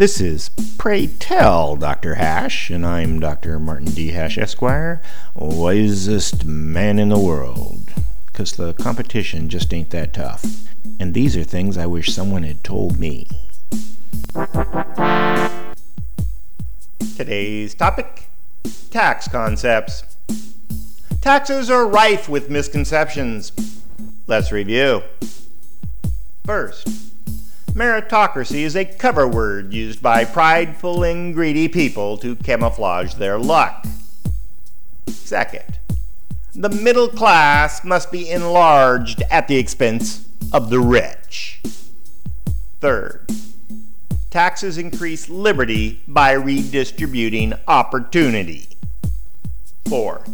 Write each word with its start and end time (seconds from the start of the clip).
This 0.00 0.18
is 0.18 0.48
Pray 0.78 1.08
Tell 1.08 1.76
Dr. 1.76 2.14
Hash, 2.14 2.70
and 2.70 2.86
I'm 2.86 3.20
Dr. 3.20 3.58
Martin 3.58 3.90
D. 3.90 4.12
Hash, 4.12 4.38
Esquire, 4.38 5.02
wisest 5.34 6.46
man 6.46 6.98
in 6.98 7.10
the 7.10 7.18
world. 7.18 7.92
Because 8.24 8.52
the 8.52 8.72
competition 8.72 9.50
just 9.50 9.74
ain't 9.74 9.90
that 9.90 10.14
tough. 10.14 10.42
And 10.98 11.12
these 11.12 11.36
are 11.36 11.44
things 11.44 11.76
I 11.76 11.84
wish 11.84 12.14
someone 12.14 12.44
had 12.44 12.64
told 12.64 12.98
me. 12.98 13.28
Today's 17.18 17.74
topic 17.74 18.30
tax 18.90 19.28
concepts. 19.28 20.04
Taxes 21.20 21.68
are 21.68 21.86
rife 21.86 22.26
with 22.26 22.48
misconceptions. 22.48 23.52
Let's 24.26 24.50
review. 24.50 25.02
First, 26.46 27.09
meritocracy 27.74 28.62
is 28.62 28.76
a 28.76 28.84
cover 28.84 29.26
word 29.26 29.72
used 29.72 30.02
by 30.02 30.24
prideful 30.24 31.02
and 31.04 31.34
greedy 31.34 31.68
people 31.68 32.18
to 32.18 32.36
camouflage 32.36 33.14
their 33.14 33.38
luck. 33.38 33.86
Second, 35.06 35.78
the 36.54 36.68
middle 36.68 37.08
class 37.08 37.84
must 37.84 38.10
be 38.10 38.28
enlarged 38.28 39.22
at 39.30 39.46
the 39.46 39.56
expense 39.56 40.26
of 40.52 40.68
the 40.70 40.80
rich. 40.80 41.60
Third, 42.80 43.30
taxes 44.30 44.76
increase 44.76 45.28
liberty 45.28 46.02
by 46.08 46.32
redistributing 46.32 47.54
opportunity. 47.68 48.68
Fourth, 49.88 50.28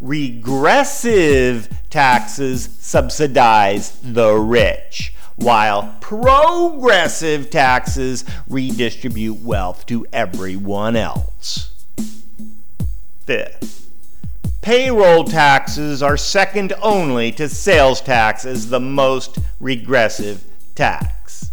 regressive 0.00 1.68
taxes 1.90 2.68
subsidize 2.78 3.98
the 4.00 4.34
rich, 4.34 5.14
while 5.38 5.96
progressive 6.00 7.48
taxes 7.48 8.24
redistribute 8.48 9.40
wealth 9.40 9.86
to 9.86 10.06
everyone 10.12 10.96
else. 10.96 11.72
Fifth, 13.24 13.88
payroll 14.62 15.24
taxes 15.24 16.02
are 16.02 16.16
second 16.16 16.72
only 16.82 17.30
to 17.32 17.48
sales 17.48 18.00
tax 18.00 18.44
as 18.44 18.68
the 18.68 18.80
most 18.80 19.38
regressive 19.60 20.42
tax. 20.74 21.52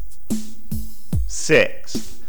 Sixth, 1.27 2.23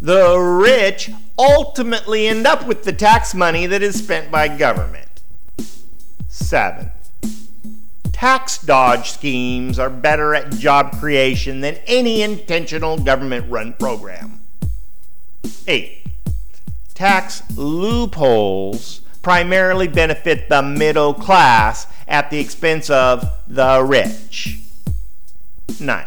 the 0.00 0.38
rich 0.38 1.10
ultimately 1.38 2.26
end 2.26 2.46
up 2.46 2.66
with 2.66 2.84
the 2.84 2.92
tax 2.92 3.34
money 3.34 3.66
that 3.66 3.82
is 3.82 4.02
spent 4.02 4.30
by 4.30 4.48
government. 4.48 5.22
Seventh, 6.28 7.01
tax 8.22 8.58
dodge 8.58 9.10
schemes 9.10 9.80
are 9.80 9.90
better 9.90 10.32
at 10.32 10.48
job 10.52 10.96
creation 11.00 11.60
than 11.60 11.74
any 11.88 12.22
intentional 12.22 12.96
government 12.96 13.50
run 13.50 13.72
program. 13.72 14.40
Eight, 15.66 16.06
tax 16.94 17.42
loopholes 17.56 19.00
primarily 19.22 19.88
benefit 19.88 20.48
the 20.48 20.62
middle 20.62 21.12
class 21.12 21.88
at 22.06 22.30
the 22.30 22.38
expense 22.38 22.88
of 22.90 23.28
the 23.48 23.82
rich. 23.82 24.60
Nine, 25.80 26.06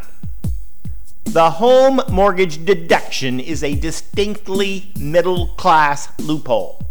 the 1.25 1.49
home 1.49 1.99
mortgage 2.09 2.63
deduction 2.63 3.41
is 3.41 3.61
a 3.61 3.75
distinctly 3.75 4.89
middle 4.97 5.47
class 5.57 6.17
loophole. 6.17 6.81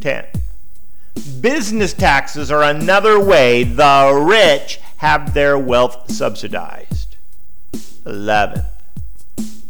10. 0.00 0.24
Business 1.44 1.92
taxes 1.92 2.50
are 2.50 2.62
another 2.62 3.20
way 3.20 3.64
the 3.64 4.18
rich 4.26 4.80
have 4.96 5.34
their 5.34 5.58
wealth 5.58 6.10
subsidized. 6.10 7.16
11. 8.06 8.64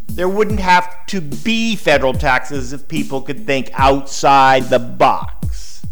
There 0.06 0.28
wouldn't 0.28 0.60
have 0.60 1.04
to 1.06 1.20
be 1.20 1.74
federal 1.74 2.12
taxes 2.12 2.72
if 2.72 2.86
people 2.86 3.22
could 3.22 3.44
think 3.44 3.70
outside 3.74 4.70
the 4.70 4.78
box. 4.78 5.84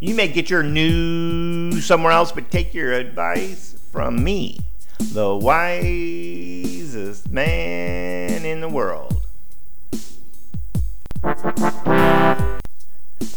You 0.00 0.14
may 0.14 0.28
get 0.28 0.48
your 0.48 0.62
news 0.62 1.84
somewhere 1.84 2.12
else, 2.12 2.32
but 2.32 2.50
take 2.50 2.72
your 2.72 2.94
advice 2.94 3.76
from 3.90 4.24
me, 4.24 4.60
the 5.00 5.34
wisest 5.36 7.30
man 7.30 8.46
in 8.46 8.62
the 8.62 8.70
world. 8.70 9.18